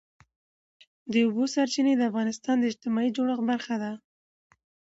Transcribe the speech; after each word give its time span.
د 1.11 1.13
اوبو 1.25 1.43
سرچینې 1.53 1.93
د 1.97 2.01
افغانستان 2.09 2.55
د 2.59 2.63
اجتماعي 2.71 3.09
جوړښت 3.17 3.43
برخه 3.51 3.75
ده. 3.83 3.91